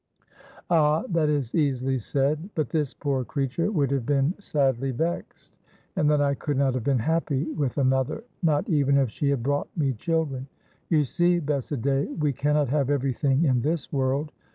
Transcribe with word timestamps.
"Ah, 0.71 1.03
that 1.09 1.29
is 1.29 1.53
easily 1.53 1.99
said; 1.99 2.49
but 2.55 2.69
this 2.71 2.91
poor 2.91 3.23
creature 3.23 3.71
would 3.71 3.91
have 3.91 4.03
been 4.03 4.33
sadly 4.39 4.89
vexed, 4.89 5.55
and 5.95 6.09
then 6.09 6.19
I 6.19 6.33
could 6.33 6.57
not 6.57 6.73
have 6.73 6.83
been 6.83 6.97
happy 6.97 7.43
with 7.51 7.77
another, 7.77 8.23
not 8.41 8.67
even 8.67 8.97
if 8.97 9.11
she 9.11 9.29
had 9.29 9.43
brought 9.43 9.69
me 9.77 9.93
children. 9.93 10.47
You 10.89 11.05
see, 11.05 11.39
Bessadée, 11.39 12.17
we 12.17 12.33
cannot 12.33 12.69
have 12.69 12.89
everything 12.89 13.43
in 13.45 13.61
this 13.61 13.93
world. 13.93 14.31